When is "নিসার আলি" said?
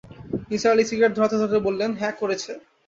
0.49-0.83